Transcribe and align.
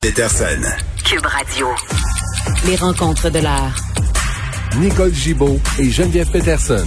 Peterson. 0.00 0.62
Cube 1.04 1.26
Radio. 1.26 1.66
Les 2.66 2.76
rencontres 2.76 3.30
de 3.30 3.40
l'art. 3.40 3.74
Nicole 4.76 5.12
Gibaud 5.12 5.58
et 5.80 5.90
Geneviève 5.90 6.30
Peterson. 6.30 6.86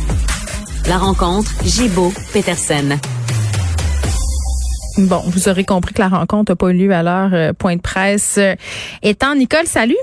La 0.87 0.97
rencontre 0.97 1.51
Gibaud-Peterson. 1.61 2.97
Bon, 4.97 5.21
vous 5.27 5.49
aurez 5.49 5.65
compris 5.65 5.93
que 5.93 6.01
la 6.01 6.07
rencontre 6.07 6.53
n'a 6.53 6.55
pas 6.55 6.69
eu 6.69 6.73
lieu 6.73 6.93
à 6.93 7.03
l'heure 7.03 7.31
euh, 7.33 7.51
point 7.51 7.75
de 7.75 7.81
presse. 7.81 8.35
Euh, 8.37 8.55
étant, 9.03 9.35
Nicole, 9.35 9.67
salut. 9.67 9.97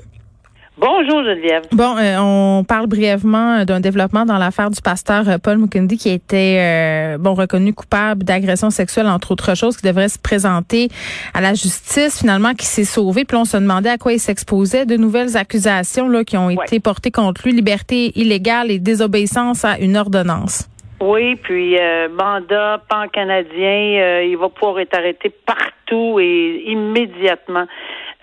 Bonjour 0.81 1.25
Geneviève. 1.25 1.65
Bon, 1.73 1.97
euh, 1.97 2.19
on 2.21 2.63
parle 2.63 2.87
brièvement 2.87 3.65
d'un 3.65 3.81
développement 3.81 4.25
dans 4.25 4.39
l'affaire 4.39 4.71
du 4.71 4.81
pasteur 4.81 5.29
euh, 5.29 5.39
Paul 5.43 5.59
Mukundi 5.59 5.99
qui 5.99 6.09
a 6.09 6.13
été 6.13 6.61
euh, 6.61 7.19
bon 7.19 7.35
reconnu 7.35 7.75
coupable 7.75 8.23
d'agression 8.23 8.71
sexuelle 8.71 9.09
entre 9.09 9.33
autres 9.33 9.57
choses, 9.57 9.77
qui 9.77 9.85
devrait 9.85 10.09
se 10.09 10.21
présenter 10.21 10.89
à 11.35 11.41
la 11.41 11.55
justice 11.55 12.21
finalement, 12.21 12.55
qui 12.55 12.67
s'est 12.67 12.85
sauvé. 12.85 13.25
Puis 13.25 13.37
on 13.37 13.45
se 13.45 13.57
demandait 13.57 13.91
à 13.91 13.99
quoi 13.99 14.13
il 14.13 14.21
s'exposait. 14.21 14.87
De 14.87 14.97
nouvelles 14.97 15.37
accusations 15.37 16.09
là 16.09 16.23
qui 16.23 16.37
ont 16.37 16.51
été 16.51 16.79
portées 16.79 17.11
contre 17.11 17.41
lui, 17.45 17.53
liberté 17.53 18.13
illégale 18.15 18.71
et 18.71 18.79
désobéissance 18.79 19.65
à 19.65 19.81
une 19.81 19.97
ordonnance. 19.97 20.69
Oui, 21.01 21.35
puis 21.37 21.77
mandat 22.13 22.83
pan-canadien, 22.89 24.21
il 24.23 24.37
va 24.37 24.49
pouvoir 24.49 24.81
être 24.81 24.97
arrêté 24.97 25.33
partout 25.45 26.21
et 26.21 26.63
immédiatement. 26.67 27.67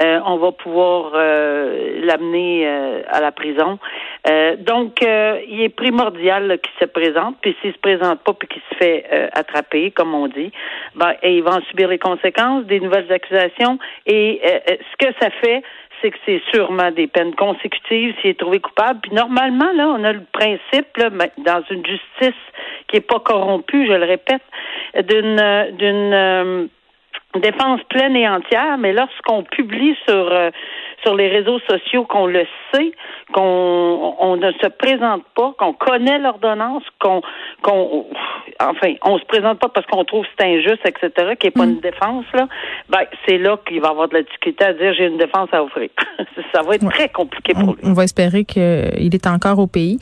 Euh, 0.01 0.19
on 0.25 0.35
va 0.37 0.51
pouvoir 0.51 1.11
euh, 1.15 2.01
l'amener 2.03 2.67
euh, 2.67 3.01
à 3.07 3.21
la 3.21 3.31
prison. 3.31 3.79
donc, 4.59 5.01
il 5.01 5.61
est 5.61 5.69
primordial 5.69 6.59
qu'il 6.59 6.73
se 6.79 6.85
présente, 6.85 7.37
puis 7.41 7.55
s'il 7.61 7.73
se 7.73 7.77
présente 7.77 8.19
pas, 8.21 8.33
puis 8.33 8.47
qu'il 8.47 8.61
se 8.71 8.75
fait 8.77 9.05
attraper, 9.33 9.91
comme 9.91 10.15
on 10.15 10.27
dit, 10.27 10.51
ben, 10.95 11.13
et 11.21 11.37
il 11.37 11.43
va 11.43 11.57
en 11.57 11.61
subir 11.69 11.87
les 11.89 11.99
conséquences 11.99 12.65
des 12.65 12.79
nouvelles 12.79 13.11
accusations. 13.11 13.77
Et 14.07 14.41
ce 14.43 15.05
que 15.05 15.13
ça 15.21 15.29
fait, 15.29 15.61
c'est 16.01 16.09
que 16.09 16.17
c'est 16.25 16.41
sûrement 16.51 16.91
des 16.91 17.05
peines 17.05 17.35
consécutives 17.35 18.15
s'il 18.19 18.31
est 18.31 18.39
trouvé 18.39 18.59
coupable. 18.59 18.99
Puis 19.01 19.13
normalement, 19.13 19.71
là, 19.75 19.89
on 19.89 20.03
a 20.03 20.13
le 20.13 20.25
principe, 20.31 20.97
là, 20.97 21.09
dans 21.37 21.63
une 21.69 21.85
justice 21.85 22.41
qui 22.87 22.97
est 22.97 23.07
pas 23.07 23.19
corrompue, 23.19 23.85
je 23.85 23.93
le 23.93 24.05
répète, 24.05 24.43
d'une 25.07 25.71
d'une 25.77 26.69
défense 27.39 27.81
pleine 27.89 28.15
et 28.15 28.27
entière, 28.27 28.77
mais 28.77 28.93
lorsqu'on 28.93 29.43
publie 29.43 29.95
sur 30.07 30.31
euh, 30.31 30.49
sur 31.05 31.15
les 31.15 31.27
réseaux 31.27 31.59
sociaux 31.69 32.05
qu'on 32.05 32.25
le 32.25 32.45
sait, 32.73 32.91
qu'on 33.31 34.15
on 34.19 34.35
ne 34.37 34.51
se 34.53 34.67
présente 34.67 35.23
pas, 35.35 35.53
qu'on 35.57 35.73
connaît 35.73 36.17
l'ordonnance, 36.17 36.83
qu'on 36.99 37.21
qu'on 37.61 38.07
enfin 38.59 38.93
on 39.03 39.19
se 39.19 39.25
présente 39.25 39.59
pas 39.59 39.69
parce 39.69 39.85
qu'on 39.87 40.03
trouve 40.03 40.23
que 40.23 40.31
c'est 40.39 40.47
injuste, 40.47 40.81
etc., 40.85 41.11
qu'il 41.15 41.25
n'y 41.25 41.47
ait 41.47 41.51
pas 41.51 41.65
une 41.65 41.77
mm. 41.77 41.81
défense 41.81 42.25
là, 42.33 42.47
ben 42.89 43.01
c'est 43.27 43.37
là 43.37 43.57
qu'il 43.67 43.81
va 43.81 43.89
avoir 43.89 44.09
de 44.09 44.15
la 44.15 44.23
difficulté 44.23 44.65
à 44.65 44.73
dire 44.73 44.93
j'ai 44.97 45.05
une 45.05 45.17
défense 45.17 45.49
à 45.51 45.63
offrir. 45.63 45.89
Ça 46.53 46.61
va 46.61 46.75
être 46.75 46.89
très 46.89 47.09
compliqué 47.09 47.53
pour 47.53 47.75
lui. 47.75 47.81
On 47.83 47.93
va 47.93 48.03
espérer 48.03 48.45
qu'il 48.45 49.13
est 49.13 49.27
encore 49.27 49.59
au 49.59 49.67
pays. 49.67 49.99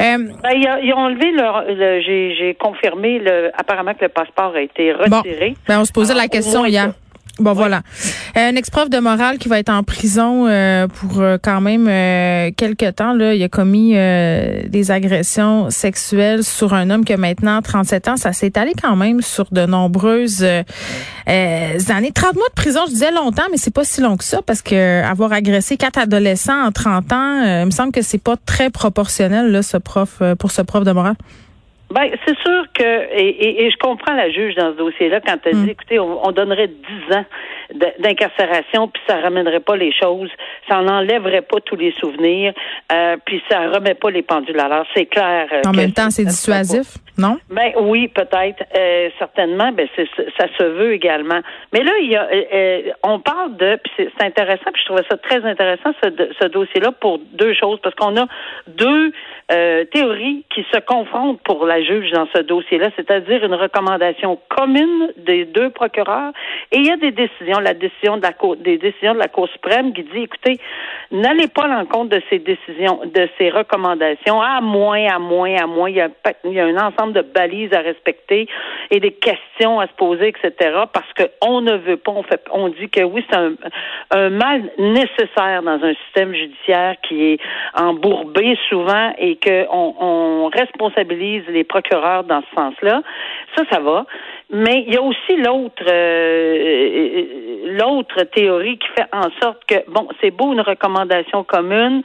Euh, 0.00 0.16
ben, 0.42 0.50
ils, 0.54 0.92
ont 0.94 0.98
enlevé 0.98 1.30
leur, 1.32 1.64
le, 1.68 2.00
j'ai 2.00 2.56
confirmé 2.58 3.18
le, 3.18 3.50
apparemment 3.58 3.94
que 3.94 4.04
le 4.04 4.08
passeport 4.08 4.54
a 4.54 4.60
été 4.60 4.92
retiré. 4.92 5.54
Ben, 5.68 5.80
on 5.80 5.84
se 5.84 5.92
posait 5.92 6.14
la 6.14 6.28
question 6.28 6.64
hier. 6.64 6.92
Bon, 7.40 7.54
voilà. 7.54 7.80
Un 8.36 8.54
ex-prof 8.54 8.90
de 8.90 8.98
morale 8.98 9.38
qui 9.38 9.48
va 9.48 9.58
être 9.58 9.70
en 9.70 9.82
prison 9.82 10.46
euh, 10.46 10.86
pour 10.86 11.20
euh, 11.20 11.38
quand 11.42 11.62
même 11.62 11.88
euh, 11.88 12.50
quelques 12.54 12.96
temps. 12.96 13.14
Là, 13.14 13.34
il 13.34 13.42
a 13.42 13.48
commis 13.48 13.92
des 13.92 14.90
agressions 14.90 15.70
sexuelles 15.70 16.44
sur 16.44 16.74
un 16.74 16.90
homme 16.90 17.02
qui 17.02 17.14
a 17.14 17.16
maintenant 17.16 17.62
37 17.62 18.08
ans. 18.08 18.16
Ça 18.18 18.34
s'est 18.34 18.48
étalé 18.48 18.72
quand 18.80 18.94
même 18.94 19.22
sur 19.22 19.46
de 19.52 19.64
nombreuses 19.64 20.44
années. 21.26 22.12
30 22.14 22.34
mois 22.34 22.48
de 22.48 22.54
prison, 22.54 22.80
je 22.86 22.92
disais 22.92 23.10
longtemps, 23.10 23.44
mais 23.50 23.56
c'est 23.56 23.72
pas 23.72 23.84
si 23.84 24.02
long 24.02 24.18
que 24.18 24.24
ça 24.24 24.42
parce 24.42 24.60
que 24.60 25.02
avoir 25.02 25.32
agressé 25.32 25.78
quatre 25.78 25.98
adolescents 25.98 26.66
en 26.66 26.72
30 26.72 27.12
ans, 27.12 27.60
il 27.62 27.66
me 27.66 27.70
semble 27.70 27.92
que 27.92 28.02
c'est 28.02 28.22
pas 28.22 28.36
très 28.44 28.68
proportionnel 28.68 29.50
là, 29.50 29.62
ce 29.62 29.78
prof 29.78 30.22
pour 30.38 30.50
ce 30.50 30.60
prof 30.60 30.84
de 30.84 30.92
morale. 30.92 31.16
Ben, 31.90 32.08
c'est 32.24 32.38
sûr 32.38 32.64
que, 32.72 33.12
et, 33.12 33.64
et, 33.64 33.70
je 33.70 33.76
comprends 33.78 34.14
la 34.14 34.30
juge 34.30 34.54
dans 34.54 34.72
ce 34.72 34.76
dossier-là 34.76 35.20
quand 35.20 35.38
elle 35.44 35.54
dit, 35.54 35.66
mm. 35.66 35.70
écoutez, 35.70 35.98
on, 35.98 36.30
donnerait 36.30 36.68
10 36.68 37.16
ans 37.16 37.24
d'incarcération, 37.98 38.86
puis 38.88 39.02
ça 39.08 39.16
ramènerait 39.16 39.60
pas 39.60 39.76
les 39.76 39.92
choses, 39.92 40.30
ça 40.68 40.82
n'enlèverait 40.82 41.42
pas 41.42 41.58
tous 41.64 41.74
les 41.74 41.92
souvenirs, 41.98 42.52
euh, 42.92 43.16
puis 43.24 43.42
ça 43.50 43.68
remet 43.70 43.94
pas 43.94 44.10
les 44.10 44.22
pendules 44.22 44.58
à 44.60 44.68
l'heure. 44.68 44.86
C'est 44.94 45.06
clair. 45.06 45.48
Euh, 45.52 45.62
en 45.66 45.72
même 45.72 45.92
temps, 45.92 46.10
c'est 46.10 46.24
dissuasif, 46.24 46.94
Ben 47.50 47.72
oui, 47.80 48.08
peut-être, 48.08 48.62
euh, 48.76 49.10
certainement. 49.18 49.72
Ben 49.72 49.88
ça 49.96 50.46
se 50.58 50.64
veut 50.64 50.92
également. 50.92 51.40
Mais 51.72 51.82
là, 51.82 51.92
il 52.00 52.10
y 52.10 52.16
a, 52.16 52.28
on 53.02 53.20
parle 53.20 53.56
de, 53.56 53.78
puis 53.82 53.92
c'est 53.96 54.24
intéressant, 54.24 54.70
puis 54.72 54.82
je 54.82 54.86
trouvais 54.86 55.06
ça 55.10 55.16
très 55.16 55.44
intéressant 55.44 55.92
ce, 56.02 56.08
ce 56.40 56.48
dossier-là 56.48 56.92
pour 56.92 57.18
deux 57.32 57.54
choses, 57.54 57.78
parce 57.82 57.94
qu'on 57.94 58.16
a 58.16 58.26
deux 58.68 59.12
théories 59.92 60.44
qui 60.54 60.64
se 60.72 60.78
confrontent 60.78 61.40
pour 61.42 61.66
la 61.66 61.82
juge 61.82 62.12
dans 62.12 62.26
ce 62.34 62.42
dossier-là, 62.42 62.90
c'est-à-dire 62.96 63.44
une 63.44 63.54
recommandation 63.54 64.38
commune 64.48 65.12
des 65.16 65.44
deux 65.44 65.70
procureurs. 65.70 66.32
Et 66.72 66.78
il 66.78 66.86
y 66.86 66.90
a 66.92 66.96
des 66.96 67.10
décisions, 67.10 67.58
la 67.58 67.74
décision 67.74 68.16
de 68.16 68.22
la 68.22 68.32
Cour, 68.32 68.56
des 68.56 68.78
décisions 68.78 69.14
de 69.14 69.18
la 69.18 69.28
Cour 69.28 69.48
suprême 69.48 69.92
qui 69.92 70.04
dit, 70.04 70.22
écoutez, 70.22 70.58
n'allez 71.10 71.48
pas 71.48 71.64
à 71.64 71.68
l'encontre 71.68 72.16
de 72.16 72.22
ces 72.30 72.38
décisions, 72.38 73.00
de 73.04 73.28
ces 73.38 73.50
recommandations, 73.50 74.40
à 74.40 74.60
moins, 74.60 75.06
à 75.06 75.18
moins, 75.18 75.56
à 75.56 75.66
moins. 75.66 75.90
Il 75.90 75.96
y 75.96 76.00
a, 76.00 76.08
il 76.44 76.52
y 76.52 76.60
a 76.60 76.66
un 76.66 76.76
ensemble 76.76 77.09
de 77.12 77.22
balises 77.22 77.72
à 77.72 77.80
respecter 77.80 78.48
et 78.90 79.00
des 79.00 79.12
questions 79.12 79.80
à 79.80 79.86
se 79.86 79.92
poser, 79.92 80.28
etc. 80.28 80.52
Parce 80.92 81.12
qu'on 81.14 81.60
ne 81.60 81.76
veut 81.76 81.96
pas, 81.96 82.12
on 82.12 82.22
fait, 82.22 82.42
on 82.52 82.68
dit 82.68 82.88
que 82.88 83.02
oui, 83.02 83.24
c'est 83.30 83.36
un, 83.36 83.52
un 84.10 84.30
mal 84.30 84.62
nécessaire 84.78 85.62
dans 85.62 85.82
un 85.82 85.94
système 86.04 86.34
judiciaire 86.34 86.96
qui 87.06 87.32
est 87.32 87.40
embourbé 87.74 88.58
souvent 88.68 89.12
et 89.18 89.36
qu'on 89.36 89.94
on 90.00 90.50
responsabilise 90.52 91.44
les 91.48 91.64
procureurs 91.64 92.24
dans 92.24 92.42
ce 92.42 92.54
sens-là. 92.54 93.02
Ça, 93.56 93.64
ça 93.70 93.80
va. 93.80 94.06
Mais 94.52 94.84
il 94.86 94.94
y 94.94 94.96
a 94.96 95.02
aussi 95.02 95.36
l'autre 95.36 95.84
euh, 95.86 97.24
l'autre 97.66 98.24
théorie 98.24 98.78
qui 98.78 98.88
fait 98.96 99.06
en 99.12 99.30
sorte 99.40 99.64
que 99.64 99.88
bon, 99.88 100.08
c'est 100.20 100.32
beau 100.32 100.52
une 100.52 100.60
recommandation 100.60 101.44
commune. 101.44 102.02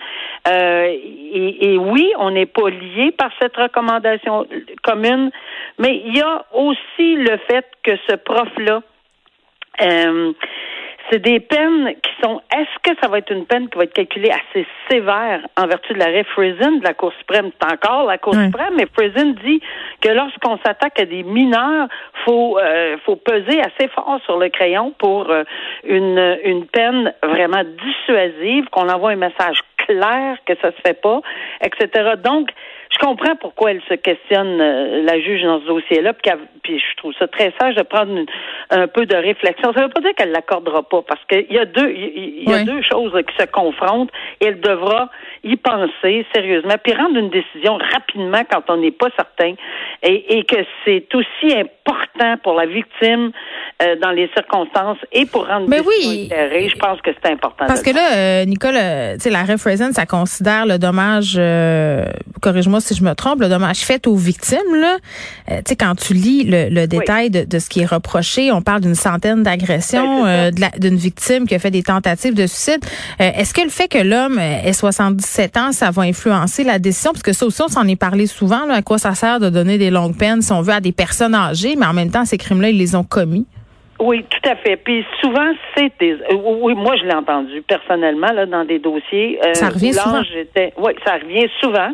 Euh, 0.47 0.85
et, 0.87 1.77
oui, 1.77 2.13
on 2.19 2.31
n'est 2.31 2.45
pas 2.45 2.69
lié 2.69 3.11
par 3.11 3.31
cette 3.41 3.55
recommandation 3.55 4.45
commune, 4.83 5.31
mais 5.79 6.03
il 6.05 6.15
y 6.15 6.21
a 6.21 6.45
aussi 6.53 7.15
le 7.15 7.37
fait 7.49 7.65
que 7.83 7.97
ce 8.07 8.15
prof-là 8.15 8.81
euh, 9.81 10.33
c'est 11.09 11.19
des 11.19 11.39
peines 11.39 11.93
qui 12.01 12.11
sont. 12.23 12.41
Est-ce 12.55 12.79
que 12.81 12.97
ça 13.01 13.07
va 13.07 13.19
être 13.19 13.31
une 13.31 13.45
peine 13.45 13.69
qui 13.69 13.77
va 13.77 13.83
être 13.83 13.93
calculée 13.93 14.31
assez 14.31 14.65
sévère 14.89 15.41
en 15.57 15.67
vertu 15.67 15.93
de 15.93 15.99
l'arrêt 15.99 16.23
Friesen 16.23 16.79
de 16.79 16.83
la 16.83 16.93
Cour 16.93 17.13
suprême? 17.19 17.51
C'est 17.59 17.71
encore 17.71 18.05
la 18.05 18.17
Cour 18.17 18.33
suprême, 18.33 18.75
mais 18.75 18.87
Friesen 18.93 19.35
dit 19.43 19.61
que 20.01 20.09
lorsqu'on 20.09 20.57
s'attaque 20.65 20.99
à 20.99 21.05
des 21.05 21.23
mineurs, 21.23 21.87
faut 22.25 22.57
euh, 22.57 22.97
faut 23.05 23.15
peser 23.15 23.61
assez 23.61 23.87
fort 23.89 24.19
sur 24.25 24.37
le 24.37 24.49
crayon 24.49 24.93
pour 24.97 25.29
euh, 25.29 25.43
une 25.83 26.39
une 26.43 26.65
peine 26.65 27.13
vraiment 27.23 27.63
dissuasive, 27.63 28.65
qu'on 28.69 28.89
envoie 28.89 29.11
un 29.11 29.17
message 29.17 29.59
clair 29.77 30.37
que 30.45 30.53
ça 30.61 30.71
se 30.71 30.81
fait 30.85 30.99
pas, 30.99 31.21
etc. 31.61 32.13
Donc 32.23 32.49
je 32.91 32.97
comprends 32.99 33.35
pourquoi 33.35 33.71
elle 33.71 33.81
se 33.89 33.95
questionne, 33.95 34.59
euh, 34.61 35.03
la 35.03 35.19
juge, 35.19 35.41
dans 35.43 35.59
ce 35.59 35.65
dossier-là, 35.65 36.13
puis, 36.13 36.79
je 36.79 36.97
trouve 36.97 37.13
ça 37.19 37.27
très 37.27 37.53
sage 37.59 37.75
de 37.75 37.83
prendre 37.83 38.25
un 38.69 38.87
peu 38.87 39.05
de 39.05 39.15
réflexion. 39.15 39.73
Ça 39.73 39.81
ne 39.81 39.85
veut 39.85 39.91
pas 39.91 40.01
dire 40.01 40.13
qu'elle 40.15 40.31
l'accordera 40.31 40.83
pas, 40.83 41.01
parce 41.01 41.23
qu'il 41.25 41.51
y 41.51 41.59
a 41.59 41.65
deux, 41.65 41.91
il 41.91 42.49
y, 42.49 42.53
a 42.53 42.63
deux 42.63 42.81
choses 42.81 43.13
qui 43.27 43.35
se 43.37 43.45
confrontent, 43.49 44.11
et 44.41 44.45
elle 44.45 44.59
devra 44.59 45.09
y 45.43 45.55
penser 45.57 46.25
sérieusement, 46.33 46.75
puis 46.83 46.93
rendre 46.93 47.17
une 47.17 47.29
décision 47.29 47.77
rapidement 47.93 48.41
quand 48.49 48.63
on 48.69 48.77
n'est 48.77 48.91
pas 48.91 49.09
certain, 49.15 49.53
et, 50.03 50.43
que 50.43 50.57
c'est 50.83 51.13
aussi 51.15 51.55
important 51.57 52.37
pour 52.43 52.53
la 52.53 52.65
victime 52.65 53.31
euh, 53.81 53.95
dans 54.01 54.11
les 54.11 54.29
circonstances 54.33 54.97
et 55.11 55.25
pour 55.25 55.47
rendre 55.47 55.67
Mais 55.67 55.81
oui. 55.81 56.29
Je 56.31 56.77
pense 56.77 57.01
que 57.01 57.11
c'est 57.21 57.31
important. 57.31 57.65
Parce 57.67 57.81
que 57.81 57.91
là, 57.91 58.15
euh, 58.15 58.45
Nicole, 58.45 58.73
tu 59.15 59.19
sais, 59.21 59.29
la 59.29 59.45
Friesen, 59.57 59.93
ça 59.93 60.05
considère 60.05 60.65
le 60.65 60.77
dommage, 60.77 61.39
corrige-moi 62.41 62.81
si 62.81 62.95
je 62.95 63.03
me 63.03 63.13
trompe, 63.13 63.41
le 63.41 63.49
dommage 63.49 63.79
fait 63.79 64.07
aux 64.07 64.15
victimes, 64.15 64.75
là, 64.75 64.97
euh, 65.51 65.57
tu 65.57 65.69
sais, 65.69 65.75
quand 65.75 65.95
tu 65.95 66.13
lis 66.13 66.43
le, 66.43 66.85
détail 66.87 67.29
de, 67.29 67.59
ce 67.59 67.69
qui 67.69 67.81
est 67.81 67.85
reproché, 67.85 68.51
on 68.51 68.61
parle 68.61 68.81
d'une 68.81 68.95
centaine 68.95 69.43
d'agressions, 69.43 70.23
ben, 70.23 70.27
euh, 70.27 70.51
d'une 70.79 70.95
victime 70.95 71.47
qui 71.47 71.55
a 71.55 71.59
fait 71.59 71.71
des 71.71 71.83
tentatives 71.83 72.33
de 72.33 72.47
suicide. 72.47 72.83
Euh, 73.21 73.31
est-ce 73.35 73.53
que 73.53 73.61
le 73.61 73.69
fait 73.69 73.87
que 73.87 73.97
l'homme 73.97 74.39
ait 74.39 74.73
77 74.73 75.57
ans, 75.57 75.71
ça 75.71 75.91
va 75.91 76.03
influencer 76.03 76.63
la 76.63 76.79
décision? 76.79 77.11
Parce 77.11 77.23
que 77.23 77.33
ça 77.33 77.45
aussi, 77.45 77.61
on 77.61 77.67
s'en 77.67 77.87
est 77.87 77.95
parlé 77.95 78.27
souvent, 78.27 78.65
là, 78.65 78.75
à 78.75 78.81
quoi 78.81 78.97
ça 78.97 79.15
sert 79.15 79.39
de 79.39 79.49
donner 79.49 79.77
des 79.77 79.89
longues 79.89 80.17
peines, 80.17 80.41
si 80.41 80.51
on 80.51 80.61
veut, 80.61 80.73
à 80.73 80.81
des 80.81 80.91
personnes 80.91 81.35
âgées, 81.35 81.75
mais 81.77 81.85
en 81.85 81.93
même 81.93 82.11
temps, 82.11 82.25
ces 82.25 82.37
crimes-là, 82.37 82.69
ils 82.69 82.77
les 82.77 82.95
ont 82.95 83.03
commis. 83.03 83.45
Oui, 83.99 84.25
tout 84.29 84.49
à 84.49 84.55
fait. 84.55 84.75
Puis 84.75 85.05
souvent, 85.21 85.53
c'est 85.75 85.91
des. 85.99 86.17
Oui, 86.33 86.73
moi, 86.75 86.95
je 86.97 87.03
l'ai 87.05 87.13
entendu 87.13 87.61
personnellement 87.61 88.31
là 88.33 88.45
dans 88.45 88.65
des 88.65 88.79
dossiers. 88.79 89.39
ça 89.53 89.69
revient 89.69 89.93
souvent. 89.93 90.21
Oui, 90.77 90.91
ça 91.05 91.13
revient 91.13 91.47
souvent. 91.61 91.91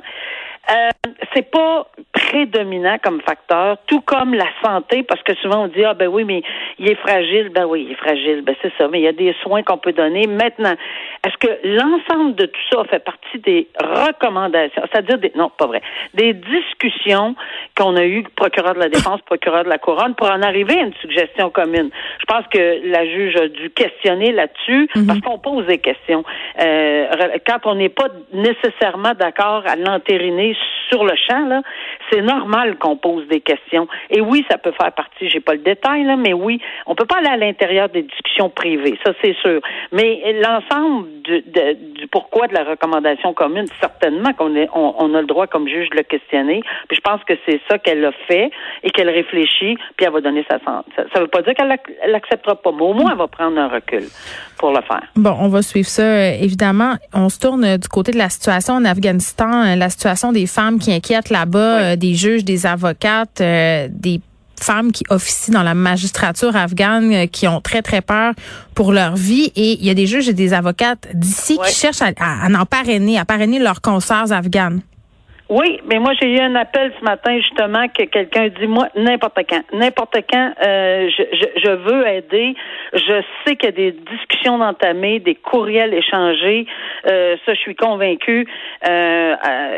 Euh, 0.69 0.89
c'est 1.33 1.49
pas 1.49 1.87
prédominant 2.13 2.97
comme 3.03 3.19
facteur, 3.21 3.77
tout 3.87 4.01
comme 4.01 4.33
la 4.33 4.47
santé, 4.63 5.03
parce 5.03 5.21
que 5.23 5.33
souvent 5.35 5.63
on 5.63 5.67
dit 5.67 5.83
ah 5.83 5.95
ben 5.95 6.07
oui 6.07 6.23
mais 6.23 6.43
il 6.77 6.87
est 6.89 6.95
fragile, 6.95 7.49
ben 7.49 7.65
oui 7.65 7.85
il 7.87 7.91
est 7.93 7.95
fragile, 7.95 8.41
ben 8.41 8.55
c'est 8.61 8.71
ça, 8.77 8.87
mais 8.87 8.99
il 8.99 9.03
y 9.03 9.07
a 9.07 9.11
des 9.11 9.35
soins 9.41 9.63
qu'on 9.63 9.79
peut 9.79 9.91
donner. 9.91 10.27
Maintenant, 10.27 10.75
est-ce 11.25 11.37
que 11.37 11.67
l'ensemble 11.67 12.35
de 12.35 12.45
tout 12.45 12.61
ça 12.71 12.83
fait 12.85 13.03
partie 13.03 13.39
des 13.39 13.67
recommandations, 13.79 14.83
c'est-à-dire 14.91 15.17
des 15.17 15.31
non 15.35 15.49
pas 15.49 15.65
vrai, 15.65 15.81
des 16.13 16.33
discussions 16.33 17.35
qu'on 17.75 17.95
a 17.95 18.05
eues 18.05 18.23
procureur 18.35 18.75
de 18.75 18.79
la 18.79 18.89
défense, 18.89 19.19
procureur 19.21 19.63
de 19.63 19.69
la 19.69 19.79
couronne 19.79 20.13
pour 20.15 20.29
en 20.29 20.41
arriver 20.43 20.79
à 20.79 20.83
une 20.83 20.93
suggestion 21.01 21.49
commune. 21.49 21.89
Je 22.19 22.25
pense 22.25 22.45
que 22.47 22.87
la 22.87 23.05
juge 23.05 23.35
a 23.35 23.47
dû 23.47 23.71
questionner 23.71 24.31
là-dessus 24.31 24.89
mhm. 24.95 25.07
parce 25.07 25.19
qu'on 25.21 25.39
pose 25.39 25.65
des 25.65 25.79
questions. 25.79 26.23
Euh, 26.61 27.07
quand 27.47 27.65
on 27.65 27.75
n'est 27.75 27.89
pas 27.89 28.07
nécessairement 28.31 29.13
d'accord 29.17 29.63
à 29.65 29.75
l'entériner 29.75 30.50
case 30.53 30.80
sur 30.91 31.03
le 31.03 31.13
champ, 31.15 31.45
là, 31.47 31.61
c'est 32.11 32.21
normal 32.21 32.77
qu'on 32.77 32.97
pose 32.97 33.27
des 33.27 33.41
questions. 33.41 33.87
Et 34.09 34.21
oui, 34.21 34.45
ça 34.49 34.57
peut 34.57 34.73
faire 34.79 34.91
partie, 34.91 35.29
j'ai 35.29 35.39
pas 35.39 35.53
le 35.53 35.59
détail, 35.59 36.03
là, 36.03 36.15
mais 36.15 36.33
oui, 36.33 36.59
on 36.85 36.95
peut 36.95 37.05
pas 37.05 37.17
aller 37.17 37.29
à 37.29 37.37
l'intérieur 37.37 37.89
des 37.89 38.03
discussions 38.03 38.49
privées, 38.49 38.97
ça 39.05 39.13
c'est 39.23 39.35
sûr. 39.41 39.61
Mais 39.91 40.35
l'ensemble 40.41 41.07
du, 41.23 41.43
pourquoi 42.11 42.47
de 42.47 42.53
la 42.53 42.63
recommandation 42.63 43.33
commune, 43.33 43.65
certainement 43.79 44.33
qu'on 44.33 44.55
on, 44.73 44.95
on, 44.97 45.13
a 45.13 45.21
le 45.21 45.27
droit 45.27 45.47
comme 45.47 45.67
juge 45.67 45.89
de 45.89 45.97
le 45.97 46.03
questionner. 46.03 46.61
Puis 46.87 46.97
je 46.97 47.01
pense 47.01 47.23
que 47.23 47.33
c'est 47.45 47.61
ça 47.69 47.77
qu'elle 47.77 48.03
a 48.03 48.11
fait 48.27 48.51
et 48.83 48.89
qu'elle 48.91 49.09
réfléchit, 49.09 49.77
puis 49.95 50.05
elle 50.05 50.11
va 50.11 50.21
donner 50.21 50.45
sa. 50.49 50.59
Ça, 50.61 50.83
ça 51.13 51.19
veut 51.19 51.27
pas 51.27 51.41
dire 51.41 51.53
qu'elle 51.53 51.73
l'acceptera 52.07 52.55
pas, 52.55 52.71
mais 52.71 52.83
au 52.83 52.93
moins 52.93 53.11
elle 53.11 53.17
va 53.17 53.27
prendre 53.27 53.57
un 53.57 53.67
recul 53.67 54.03
pour 54.57 54.71
le 54.71 54.81
faire. 54.81 55.01
Bon, 55.15 55.35
on 55.39 55.47
va 55.47 55.61
suivre 55.61 55.87
ça, 55.87 56.03
euh, 56.03 56.31
évidemment. 56.39 56.95
On 57.13 57.29
se 57.29 57.39
tourne 57.39 57.63
euh, 57.65 57.77
du 57.77 57.87
côté 57.87 58.11
de 58.11 58.17
la 58.17 58.29
situation 58.29 58.75
en 58.75 58.85
Afghanistan, 58.85 59.65
euh, 59.65 59.75
la 59.75 59.89
situation 59.89 60.31
des 60.31 60.45
femmes 60.45 60.79
qui 60.81 60.91
inquiètent 60.91 61.29
là-bas, 61.29 61.95
des 61.95 62.15
juges, 62.15 62.43
des 62.43 62.65
avocates, 62.65 63.37
des 63.37 64.21
femmes 64.61 64.91
qui 64.91 65.03
officient 65.09 65.53
dans 65.53 65.63
la 65.63 65.73
magistrature 65.73 66.55
afghane 66.55 67.27
qui 67.27 67.47
ont 67.47 67.61
très, 67.61 67.81
très 67.81 68.01
peur 68.01 68.33
pour 68.75 68.91
leur 68.93 69.15
vie. 69.15 69.51
Et 69.55 69.77
il 69.79 69.85
y 69.85 69.89
a 69.89 69.93
des 69.93 70.07
juges 70.07 70.29
et 70.29 70.33
des 70.33 70.53
avocates 70.53 71.07
d'ici 71.13 71.57
qui 71.65 71.73
cherchent 71.73 72.01
à, 72.01 72.11
à, 72.19 72.47
en 72.47 72.65
parrainer, 72.65 73.17
à 73.17 73.25
parrainer 73.25 73.59
leurs 73.59 73.81
consoeurs 73.81 74.31
afghanes. 74.31 74.81
Oui, 75.51 75.81
mais 75.85 75.99
moi 75.99 76.13
j'ai 76.17 76.33
eu 76.33 76.39
un 76.39 76.55
appel 76.55 76.93
ce 76.97 77.03
matin 77.03 77.35
justement 77.35 77.85
que 77.89 78.03
quelqu'un 78.03 78.47
dit 78.47 78.67
moi 78.67 78.87
n'importe 78.95 79.37
quand, 79.49 79.61
n'importe 79.73 80.15
quand, 80.31 80.53
euh, 80.63 81.09
je, 81.09 81.23
je, 81.33 81.61
je, 81.61 81.71
veux 81.71 82.07
aider. 82.07 82.55
Je 82.93 83.21
sais 83.43 83.57
qu'il 83.57 83.65
y 83.65 83.67
a 83.67 83.71
des 83.73 83.91
discussions 83.91 84.61
entamées, 84.61 85.19
des 85.19 85.35
courriels 85.35 85.93
échangés. 85.93 86.67
Euh, 87.05 87.35
ça, 87.45 87.53
je 87.53 87.59
suis 87.59 87.75
convaincue. 87.75 88.47
Euh, 88.87 89.35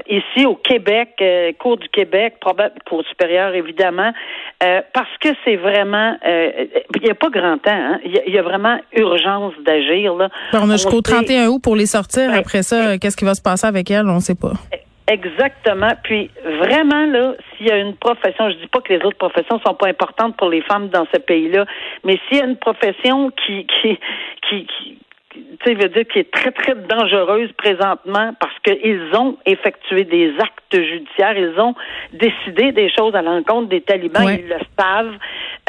ici 0.07 0.45
au 0.45 0.53
Québec, 0.53 1.15
euh, 1.21 1.53
cours 1.57 1.77
du 1.77 1.89
Québec, 1.89 2.35
probable 2.39 2.75
cours 2.87 3.03
supérieur 3.09 3.55
évidemment, 3.55 4.13
euh, 4.61 4.81
parce 4.93 5.17
que 5.21 5.29
c'est 5.43 5.55
vraiment, 5.55 6.15
il 6.23 7.01
n'y 7.01 7.09
a 7.09 7.15
pas 7.15 7.29
grand 7.29 7.57
temps. 7.57 7.71
Hein? 7.71 7.99
Il 8.05 8.31
y, 8.31 8.37
a 8.37 8.43
vraiment 8.43 8.77
urgence 8.95 9.53
d'agir 9.65 10.13
là. 10.13 10.29
on 10.53 10.69
a 10.69 10.73
jusqu'au 10.73 11.01
31 11.01 11.47
août 11.47 11.61
pour 11.63 11.75
les 11.75 11.87
sortir. 11.87 12.29
Ben, 12.29 12.37
Après 12.37 12.61
ça, 12.61 12.99
qu'est-ce 12.99 13.17
qui 13.17 13.25
va 13.25 13.33
se 13.33 13.41
passer 13.41 13.65
avec 13.65 13.89
elles 13.89 14.07
On 14.07 14.15
ne 14.15 14.19
sait 14.19 14.35
pas. 14.35 14.53
Exactement. 15.13 15.91
Puis 16.03 16.31
vraiment 16.43 17.05
là, 17.05 17.33
s'il 17.55 17.67
y 17.67 17.71
a 17.71 17.77
une 17.77 17.95
profession, 17.95 18.49
je 18.49 18.55
dis 18.55 18.67
pas 18.67 18.81
que 18.81 18.91
les 18.91 19.05
autres 19.05 19.17
professions 19.17 19.59
sont 19.65 19.75
pas 19.75 19.87
importantes 19.87 20.35
pour 20.37 20.49
les 20.49 20.61
femmes 20.61 20.89
dans 20.89 21.05
ce 21.13 21.19
pays-là, 21.19 21.65
mais 22.03 22.19
s'il 22.27 22.39
y 22.39 22.41
a 22.41 22.45
une 22.45 22.57
profession 22.57 23.29
qui 23.29 23.67
qui 23.67 23.99
qui, 24.49 24.65
qui 24.65 24.97
tu 25.33 25.57
sais, 25.65 25.73
veut 25.73 25.89
dire 25.89 26.05
qui 26.11 26.19
est 26.19 26.31
très, 26.31 26.51
très 26.51 26.75
dangereuse 26.75 27.51
présentement 27.53 28.33
parce 28.39 28.57
qu'ils 28.63 29.09
ont 29.15 29.37
effectué 29.45 30.03
des 30.03 30.33
actes 30.39 30.75
judiciaires, 30.75 31.37
ils 31.37 31.59
ont 31.59 31.75
décidé 32.13 32.71
des 32.71 32.89
choses 32.89 33.15
à 33.15 33.21
l'encontre 33.21 33.69
des 33.69 33.81
talibans, 33.81 34.29
ils 34.29 34.47
le 34.47 34.59
savent. 34.77 35.15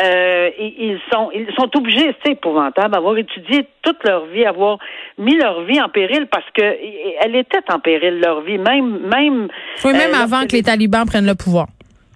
Euh, 0.01 0.51
ils 0.59 0.99
sont 1.13 1.31
ils 1.33 1.47
sont 1.57 1.71
obligés, 1.77 2.17
c'est 2.25 2.33
épouvantable, 2.33 2.95
d'avoir 2.95 3.17
étudié 3.17 3.69
toute 3.83 4.03
leur 4.05 4.27
vie, 4.27 4.45
avoir 4.45 4.79
mis 5.19 5.37
leur 5.37 5.63
vie 5.63 5.81
en 5.81 5.89
péril 5.89 6.27
parce 6.31 6.47
que 6.53 6.63
elle 6.63 7.37
était 7.37 7.61
en 7.71 7.79
péril 7.79 8.19
leur 8.19 8.41
vie, 8.41 8.59
même 8.59 8.99
même. 9.07 9.49
Oui, 9.85 9.93
même 9.93 10.15
euh, 10.15 10.25
avant 10.25 10.47
que 10.47 10.53
les 10.57 10.65
talibans 10.65 11.07
prennent 11.07 11.27
le 11.27 11.37
pouvoir. 11.37 11.69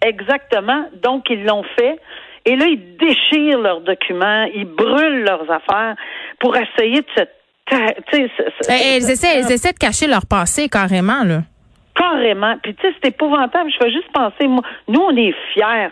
Exactement. 0.05 0.87
Donc 1.03 1.27
ils 1.31 1.45
l'ont 1.45 1.65
fait. 1.79 2.01
Et 2.45 2.57
là, 2.57 2.67
ils 2.67 2.97
déchirent 2.97 3.61
leurs 3.61 3.83
documents, 3.83 4.45
ils 4.55 4.65
brûlent 4.65 5.23
leurs 5.23 5.49
affaires 5.51 5.95
pour 6.41 6.57
essayer 6.57 7.01
de 7.01 7.07
se. 7.17 7.25
Elles 7.71 9.11
essaient, 9.11 9.41
elles 9.41 9.53
essaient 9.53 9.73
de 9.75 9.79
cacher 9.79 10.07
leur 10.07 10.25
passé 10.25 10.69
carrément, 10.71 11.23
là. 11.23 11.43
Carrément. 11.99 12.55
Puis 12.63 12.75
tu 12.75 12.87
sais, 12.87 12.95
c'est 13.03 13.09
épouvantable. 13.09 13.71
Je 13.73 13.77
fais 13.77 13.91
juste 13.91 14.11
penser, 14.13 14.47
moi, 14.47 14.63
nous, 14.87 15.01
on 15.01 15.17
est 15.17 15.35
fiers. 15.53 15.91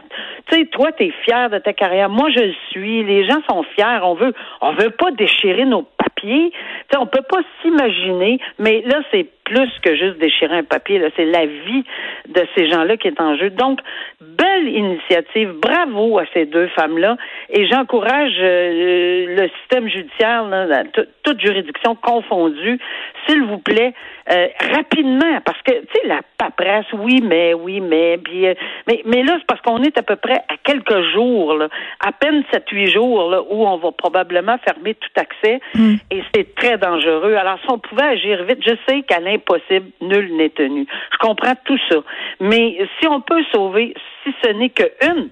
Tu 0.49 0.57
sais, 0.57 0.67
toi, 0.67 0.93
tu 0.93 1.07
es 1.07 1.11
fier 1.25 1.51
de 1.51 1.59
ta 1.59 1.73
carrière. 1.73 2.09
Moi, 2.09 2.31
je 2.31 2.41
le 2.41 2.55
suis. 2.71 3.03
Les 3.03 3.27
gens 3.27 3.41
sont 3.51 3.65
fiers. 3.75 3.99
On 4.03 4.15
veut, 4.15 4.33
on 4.61 4.73
veut 4.75 4.91
pas 4.91 5.11
déchirer 5.11 5.65
nos 5.65 5.83
papiers. 5.83 6.07
Tu 6.27 6.53
sais, 6.91 6.99
on 6.99 7.07
peut 7.07 7.25
pas 7.29 7.41
s'imaginer. 7.63 8.39
Mais 8.59 8.83
là, 8.87 9.01
c'est 9.11 9.27
plus 9.45 9.71
que 9.83 9.95
juste 9.95 10.19
déchirer 10.19 10.59
un 10.59 10.65
papier. 10.65 10.99
Là, 10.99 11.09
c'est 11.17 11.25
la 11.25 11.47
vie 11.47 11.85
de 12.29 12.47
ces 12.57 12.69
gens-là 12.71 12.97
qui 12.97 13.09
est 13.09 13.21
en 13.21 13.37
jeu. 13.37 13.51
Donc, 13.51 13.79
belle 14.21 14.69
initiative. 14.69 15.53
Bravo 15.61 16.19
à 16.19 16.25
ces 16.35 16.47
deux 16.47 16.69
femmes-là. 16.69 17.17
Et 17.51 17.67
j'encourage 17.67 18.35
euh, 18.41 19.37
le 19.37 19.49
système 19.61 19.89
judiciaire, 19.89 20.45
là, 20.49 20.83
toute 21.23 21.41
juridiction 21.41 21.95
confondue, 21.95 22.79
s'il 23.27 23.43
vous 23.43 23.59
plaît, 23.59 23.95
euh, 24.29 24.49
rapidement, 24.75 25.41
parce 25.45 25.61
que 25.63 25.71
tu 25.71 25.87
sais 25.95 26.09
la 26.09 26.21
paperasse, 26.37 26.93
oui, 26.93 27.21
mais 27.23 27.55
oui, 27.55 27.81
mais 27.81 28.19
puis, 28.19 28.47
euh, 28.49 28.55
mais 28.89 29.01
mais 29.05 29.23
là 29.23 29.35
c'est 29.39 29.47
parce 29.47 29.61
qu'on 29.61 29.81
est 29.85 29.97
à 29.99 30.03
peu 30.03 30.17
près 30.17 30.43
à 30.49 30.57
quelques 30.65 31.13
jours, 31.13 31.55
là, 31.55 31.69
à 32.01 32.11
peine 32.11 32.43
sept 32.53 32.69
huit 32.71 32.91
jours 32.91 33.31
là, 33.31 33.43
où 33.49 33.65
on 33.65 33.77
va 33.77 33.93
probablement 33.93 34.59
fermer 34.65 34.95
tout 34.95 35.21
accès 35.21 35.61
mm. 35.77 35.95
et 36.11 36.16
c'est 36.35 36.55
très 36.55 36.79
dangereux. 36.79 37.35
Alors 37.35 37.59
si 37.61 37.71
on 37.71 37.79
pouvait 37.79 38.03
agir 38.03 38.45
vite, 38.45 38.63
je 38.65 38.75
sais 38.89 39.03
qu'à 39.03 39.21
l'impossible 39.21 39.91
nul 40.01 40.37
n'est 40.37 40.51
tenu. 40.51 40.87
Je 41.13 41.19
comprends 41.19 41.55
tout 41.65 41.79
ça, 41.89 41.97
mais 42.41 42.79
si 43.01 43.09
on 43.09 43.21
peut 43.21 43.43
sauver, 43.53 43.95
si 44.25 44.35
ce 44.43 44.51
n'est 44.51 44.71
qu'une 44.71 45.31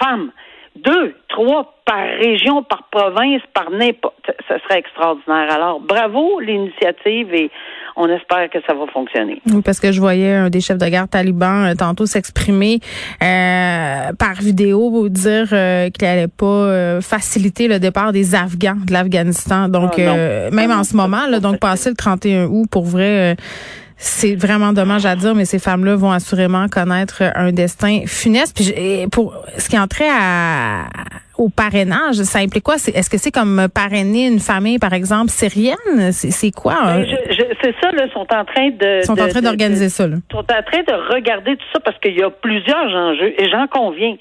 femme 0.00 0.30
deux, 0.76 1.14
trois 1.28 1.74
par 1.84 2.02
région, 2.02 2.62
par 2.62 2.84
province, 2.84 3.42
par 3.52 3.70
n'importe. 3.70 4.30
Ce 4.48 4.58
serait 4.58 4.78
extraordinaire. 4.78 5.50
Alors, 5.50 5.80
bravo 5.80 6.40
l'initiative 6.40 7.34
et 7.34 7.50
on 7.96 8.08
espère 8.08 8.48
que 8.50 8.58
ça 8.66 8.74
va 8.74 8.86
fonctionner. 8.92 9.40
Oui, 9.46 9.62
parce 9.62 9.80
que 9.80 9.92
je 9.92 10.00
voyais 10.00 10.34
un 10.34 10.50
des 10.50 10.60
chefs 10.60 10.78
de 10.78 10.86
garde 10.86 11.10
talibans 11.10 11.64
euh, 11.64 11.74
tantôt 11.74 12.06
s'exprimer 12.06 12.80
euh, 13.22 14.12
par 14.18 14.34
vidéo 14.40 15.08
dire 15.08 15.48
euh, 15.52 15.90
qu'il 15.90 16.06
n'allait 16.06 16.28
pas 16.28 17.00
faciliter 17.00 17.68
le 17.68 17.78
départ 17.78 18.12
des 18.12 18.34
Afghans 18.34 18.76
de 18.86 18.92
l'Afghanistan. 18.92 19.68
Donc, 19.68 19.98
ah, 19.98 20.50
même 20.50 20.70
en 20.70 20.84
ce 20.84 20.96
moment, 20.96 21.26
là, 21.26 21.40
donc 21.40 21.58
passer 21.58 21.90
le 21.90 21.96
31 21.96 22.46
août, 22.46 22.66
pour 22.70 22.84
vrai, 22.84 23.36
c'est 23.96 24.34
vraiment 24.34 24.72
dommage 24.72 25.06
à 25.06 25.16
dire, 25.16 25.34
mais 25.34 25.44
ces 25.44 25.58
femmes-là 25.58 25.96
vont 25.96 26.12
assurément 26.12 26.68
connaître 26.68 27.22
un 27.34 27.52
destin 27.52 28.02
funeste. 28.06 28.56
Puis 28.56 28.72
pour 29.10 29.34
ce 29.58 29.68
qui 29.68 29.78
entrait 29.78 30.10
à, 30.10 30.84
au 31.42 31.48
parrainage, 31.48 32.16
ça 32.16 32.38
implique 32.38 32.62
quoi? 32.62 32.76
Est-ce 32.76 33.10
que 33.10 33.18
c'est 33.18 33.30
comme 33.30 33.66
parrainer 33.74 34.26
une 34.26 34.38
famille, 34.38 34.78
par 34.78 34.92
exemple, 34.92 35.30
syrienne? 35.30 36.12
C'est 36.12 36.50
quoi? 36.52 36.74
Ben, 36.84 37.06
c'est 37.62 37.74
ça, 37.80 37.90
là, 37.92 38.06
sont 38.12 38.26
en 38.32 38.44
train 38.44 38.70
de... 38.70 39.02
sont 39.02 39.20
en 39.20 39.28
train 39.28 39.40
d'organiser 39.40 39.88
ça, 39.88 40.06
là. 40.06 40.16
sont 40.30 40.38
en 40.38 40.44
train 40.44 40.82
de 40.86 41.12
regarder 41.14 41.56
tout 41.56 41.66
ça 41.72 41.80
parce 41.80 41.98
qu'il 41.98 42.16
y 42.16 42.22
a 42.22 42.30
plusieurs 42.30 42.86
enjeux, 42.86 43.34
et 43.38 43.50
j'en 43.50 43.66
conviens. 43.66 44.16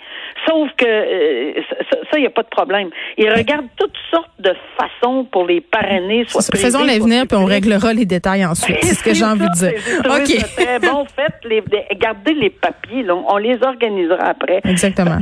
Sauf 0.47 0.69
que 0.77 0.85
euh, 0.85 1.61
ça, 1.91 2.17
il 2.17 2.21
n'y 2.21 2.27
a 2.27 2.31
pas 2.31 2.43
de 2.43 2.49
problème. 2.49 2.89
Ils 3.17 3.29
regardent 3.29 3.69
toutes 3.77 3.97
sortes 4.09 4.31
de 4.39 4.53
façons 4.77 5.25
pour 5.25 5.45
les 5.45 5.61
parrainer, 5.61 6.25
soit 6.27 6.41
Faisons-les 6.55 6.99
venir, 6.99 7.27
puis 7.27 7.37
on 7.37 7.45
réglera 7.45 7.93
les 7.93 8.05
détails 8.05 8.45
ensuite. 8.45 8.77
C'est 8.81 8.95
ce 8.95 9.03
que 9.03 9.13
j'ai 9.13 9.25
envie 9.25 9.45
de 9.45 9.57
dire. 9.57 9.73
OK. 10.05 10.55
Très 10.55 10.79
bon. 10.79 11.05
Faites 11.15 11.39
les, 11.45 11.63
gardez 11.97 12.33
les 12.33 12.49
papiers, 12.49 13.03
là, 13.03 13.15
on 13.15 13.37
les 13.37 13.57
organisera 13.63 14.23
après. 14.23 14.61
Exactement. 14.65 15.19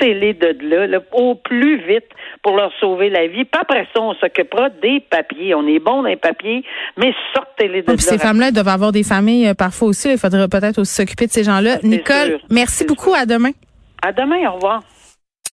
Sortez-les 0.00 0.34
de 0.34 0.86
là, 0.86 1.00
au 1.12 1.34
plus 1.34 1.78
vite 1.86 2.04
pour 2.42 2.56
leur 2.56 2.70
sauver 2.80 3.10
la 3.10 3.26
vie. 3.26 3.44
Puis 3.44 3.60
après 3.60 3.86
ça, 3.94 4.00
on 4.00 4.14
s'occupera 4.14 4.70
des 4.70 5.00
papiers. 5.00 5.54
On 5.54 5.66
est 5.66 5.78
bon 5.78 6.02
dans 6.02 6.08
les 6.08 6.16
papiers, 6.16 6.62
mais 6.96 7.12
sortez-les 7.34 7.82
de 7.82 7.90
là. 7.90 7.98
Ces 7.98 8.18
femmes-là 8.18 8.50
doivent 8.50 8.68
avoir 8.68 8.92
des 8.92 9.02
familles 9.02 9.48
euh, 9.48 9.54
parfois 9.54 9.88
aussi. 9.88 10.12
Il 10.12 10.18
faudrait 10.18 10.48
peut-être 10.48 10.78
aussi 10.78 10.94
s'occuper 10.94 11.26
de 11.26 11.32
ces 11.32 11.44
gens-là. 11.44 11.78
Nicole, 11.82 12.38
merci 12.50 12.84
beaucoup. 12.84 13.14
À 13.14 13.26
demain. 13.26 13.50
À 14.02 14.12
demain, 14.12 14.48
au 14.48 14.54
revoir. 14.54 14.82